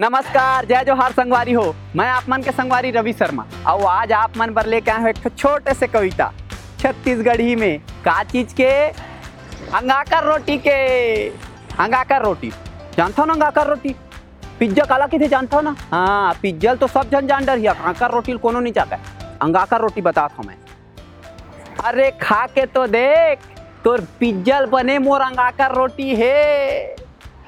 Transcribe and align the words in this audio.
नमस्कार, 0.00 0.64
जय 0.64 0.82
जोहार 0.84 1.12
संगवारी 1.12 1.52
हो। 1.52 1.74
मैं 1.96 2.08
आप 2.08 2.24
मन 2.28 2.42
के 2.42 2.50
संगवारी 2.50 2.90
रवि 2.90 3.12
शर्मा। 3.12 3.44
और 3.66 3.84
आज 3.84 4.12
आप 4.12 4.36
मन 4.36 4.52
पर 4.54 4.66
लेके 4.66 4.90
आए 4.90 5.00
हो 5.02 5.08
एक 5.08 5.28
छोटे 5.38 5.74
से 5.74 5.86
कविता। 5.86 6.32
छत्तीसगढ़ी 6.80 7.56
में 7.56 7.78
का 8.04 8.22
चीज़ 8.22 8.54
के 8.54 8.68
अंगाकर 9.72 10.24
रोटी 10.24 10.56
के। 10.58 11.28
अंगाकर 11.28 12.22
रोटी। 12.22 12.50
जानता 12.96 13.22
हो 13.22 13.26
ना 13.26 13.32
अंगाकर 13.32 13.66
रोटी? 13.66 13.94
पिज्जा 14.58 14.84
काला 14.84 15.06
किथे 15.06 15.28
जानता 15.28 15.56
हो 15.56 15.62
ना? 15.62 15.74
हाँ 15.90 16.34
पिज्जल 16.42 16.76
तो 16.76 16.86
सब 16.86 17.10
जन 17.10 17.26
जान 17.26 17.46
डर 17.46 17.58
ही 17.58 17.66
अंगाकर 17.66 18.10
रोटी 18.10 18.32
कोनो 18.32 18.60
नहीं 18.60 18.72
चाहता। 18.72 18.98
अंगाकर 19.42 19.80
रोटी 19.80 20.00
बताता 20.00 20.36
हूँ 20.38 20.46
मैं। 20.46 20.56
अरे 21.84 22.10
खा 22.10 22.46
के 22.46 22.66
तो 22.66 22.86
देख, 22.86 23.38
तोर 23.84 24.06
पिज्जल 24.20 24.66
बने 24.66 24.98
मोर 24.98 25.20
अंगाकर 25.20 25.74
रोटी 25.74 26.14
है। 26.16 26.96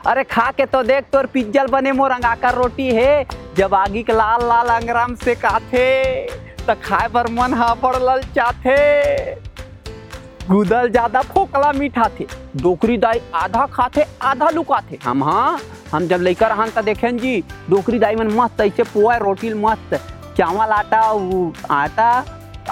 अरे 0.09 0.23
खा 0.25 0.51
के 0.51 0.65
तो 0.67 0.83
देख, 0.83 1.05
तोर 1.13 1.27
पिज्जल 1.27 1.67
बने 1.67 1.91
मोर 1.93 2.11
अंगाकर 2.11 2.55
रोटी 2.55 2.87
है। 2.89 3.27
जब 3.57 3.75
आगी 3.75 4.03
के 4.03 4.13
लाल 4.13 4.45
लाल 4.49 4.69
अंगराम 4.71 5.15
से 5.15 5.35
काथे, 5.37 5.85
त 6.65 6.77
खाए 6.85 7.09
बर 7.09 7.27
मन 7.31 7.55
हा 7.55 7.75
बड़ 7.83 7.97
ललचाथे। 7.97 8.77
गुदल 10.49 10.89
ज़्यादा 10.91 11.23
फोकला 11.25 11.73
मीठा 11.73 12.09
थे 12.21 12.27
डोकरी 12.57 12.97
दाई 12.99 13.21
आधा 13.35 13.67
खाथे, 13.67 14.05
आधा 14.23 14.51
लुकाथे। 14.51 14.99
हम 15.05 15.25
हाँ 15.25 15.61
हम 15.93 16.07
जब 16.09 16.21
लइका 16.21 16.47
रहन 16.47 16.71
त 16.71 16.85
देखेन 16.85 17.19
जी 17.19 17.41
डोकरी 17.71 17.99
दाई 17.99 18.17
मन 18.17 18.33
मस्त 18.33 18.61
ऐसे 18.61 18.83
पोए 18.89 19.19
रोटी 19.19 19.55
मस्त। 19.55 19.95
चावल, 20.37 20.71
आटा 20.73 21.01
आटा 21.75 22.11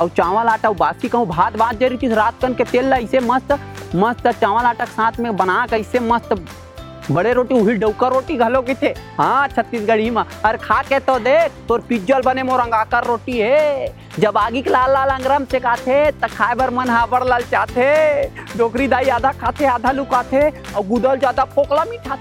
और 0.01 0.09
चावल, 0.09 0.49
आटा 0.49 0.71
बासी 0.73 1.09
कहूँ 1.09 1.27
भात 1.29 1.57
भात 1.57 1.77
जरी 1.77 1.97
चीज़, 1.97 2.15
रात 2.15 2.41
कन 2.43 2.55
के 2.55 2.65
तेल 2.65 2.93
ऐसे 2.95 3.21
मस्त 3.23 3.59
मस्त 3.95 4.27
चावल, 4.31 4.65
आटा 4.65 4.85
के 4.85 4.91
साथ 4.93 5.21
में 5.21 5.37
बना 5.37 5.67
के 5.67 5.77
ऐसे 5.77 6.01
मस्त 6.03 6.33
बड़े 7.11 7.33
रोटी, 7.33 7.55
उही 7.55 7.75
डौका 7.77 8.09
रोटी 8.09 8.37
घलो 8.37 8.65
थे 8.73 8.89
हाँ 9.17 9.49
छत्तीसगढ़ी 9.49 10.09
में। 10.11 10.23
अरे 10.23 10.59
खा 10.59 10.81
के 10.83 10.99
तो 11.01 11.19
देख, 11.21 11.53
तोर 11.69 11.81
पिज्जल 11.81 12.23
बने 12.23 12.43
मोर 12.43 12.61
अंगाकर 12.61 13.05
रोटी 13.05 13.39
है। 13.39 13.95
जब 14.19 14.39
आगी 14.39 14.63
के 14.63 14.71
लाल 14.71 14.93
लाल 14.93 15.09
अंगरम 15.11 15.45
से 15.45 15.61
काथे 15.61 16.11
त 16.13 16.29
खाए 16.29 16.55
बर 16.55 16.71
मन 16.71 16.91
हाबड़ 16.91 17.23
लाल 17.25 17.43
चाथे। 17.45 18.27
डोकरी 18.57 18.89
दाई 18.89 19.09
आधा 19.11 19.33
खाथे, 19.35 19.65
आधा 19.67 19.91
लुकाथे, 19.93 20.49
और 20.49 20.87
गुदल 20.89 21.19
ज़्यादा 21.19 21.45
फोकला 21.47 21.85
मीठा। 21.85 22.19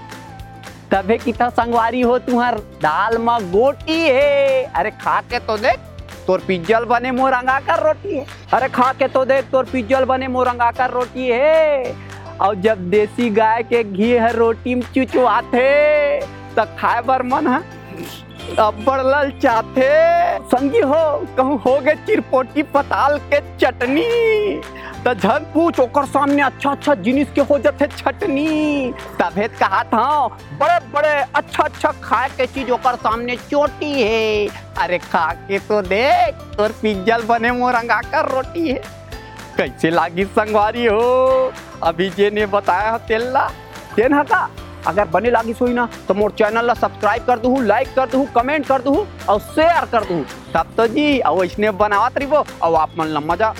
तबे 0.92 1.16
की 1.18 1.32
तो 1.32 1.50
संगवारी 1.50 2.00
हो 2.00 2.18
तुहर। 2.20 2.54
दाल 2.82 3.18
में 3.18 3.50
गोटी 3.52 4.00
है। 4.00 4.64
अरे 4.72 4.90
खा 4.92 5.20
के 5.22 5.38
तो 5.40 5.56
देख, 5.58 5.78
तोर 6.26 6.42
पिज्जल 6.46 6.84
बने 6.84 7.10
मोर 7.10 7.32
अंगाकर 7.32 7.82
रोटी 7.82 8.16
है। 8.16 8.26
अरे 8.54 8.68
खा 8.68 8.92
के 8.92 9.08
तो 9.08 9.24
देख, 9.24 9.50
तोर 9.50 9.64
पिज्जल 9.64 10.04
बने 10.04 10.28
मोर 10.28 10.48
अंगाकर 10.48 10.90
रोटी 10.90 11.28
है। 11.28 11.94
और 12.40 12.54
जब 12.56 12.88
देसी 12.90 13.30
गाय 13.30 13.62
के 13.62 13.82
घी 13.84 14.10
है, 14.10 14.32
रोटी 14.32 14.74
में 14.74 14.82
चुचुआथे 14.94 16.20
तो 16.54 16.64
खाए 16.78 17.02
बर 17.02 17.22
मन 17.22 17.46
है। 17.46 17.60
अब्बड़ 18.58 19.00
लल 19.00 19.30
चाथे 19.42 19.88
संगी 20.48 20.80
हो, 20.80 21.26
कहूँ 21.36 21.58
हो 21.60 21.78
गए 21.80 21.94
चिरपोटी 22.06 22.62
पताल 22.74 23.18
के 23.32 23.40
चटनी। 23.56 24.60
तो 25.04 25.14
झन 25.14 25.46
पूछ, 25.54 25.80
ओकर 25.80 26.04
सामने 26.04 26.42
अच्छा 26.42 26.70
अच्छा 26.70 26.94
जिनिस 26.96 27.28
के 27.32 27.40
हो 27.40 27.58
जाते 27.58 27.86
छटनी। 27.88 28.92
तभे 29.20 29.48
कहा 29.50 29.82
था 29.84 30.26
बड़े 30.60 30.78
बड़े 30.92 31.14
अच्छा 31.34 31.62
अच्छा 31.62 31.92
खाए 32.02 32.28
के 32.36 32.46
चीज़ 32.46 32.70
ओकर 32.70 32.96
सामने 32.96 33.36
चोटी 33.50 33.92
है। 33.92 34.46
अरे 34.78 34.98
खा 34.98 35.26
के 35.48 35.58
तो 35.58 35.82
देख, 35.82 36.34
तोर 36.56 36.72
पिज्जल 36.82 37.22
बने 37.22 37.50
मोरंगा 37.52 38.00
कर 38.04 38.30
रोटी 38.30 38.68
है। 38.68 38.80
कैसे 39.56 39.90
लागी 39.90 40.24
संगवारी 40.24 40.86
हो? 40.86 41.52
अभी 41.82 42.08
जे 42.10 42.30
ने 42.30 42.46
बताया 42.48 42.96
तेल्ला 43.08 43.48
तेन 43.96 44.14
हका 44.14 44.48
अगर 44.86 45.04
बने 45.08 45.30
लगी 45.30 45.52
सोई 45.54 45.72
ना 45.72 45.88
तो 46.08 46.14
मोर 46.14 46.30
चैनल 46.38 46.66
ला 46.66 46.74
सब्सक्राइब 46.74 47.24
कर 47.26 47.38
दूँ 47.38 47.62
लाइक 47.64 47.94
कर 47.94 48.08
दूँ 48.10 48.26
कमेंट 48.34 48.66
कर 48.66 48.82
दूँ, 48.82 48.96
और 49.28 49.40
शेयर 49.40 49.84
कर 49.92 50.04
दूँ। 50.04 50.22
तब 50.54 50.72
तो 50.76 50.86
जी, 50.86 51.18
और 51.20 51.44
इसने 51.44 51.70
बनावत 51.72 52.18
रहो 52.18 52.44
और 52.62 52.74
आप 52.80 52.98
मन 52.98 53.06
ला 53.06 53.20
मज़ा 53.22 53.54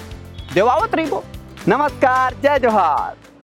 देवावत 0.55 0.95
रहो 0.95 1.23
नमस्कार, 1.69 2.35
जय 2.43 2.59
जोहार। 2.59 3.15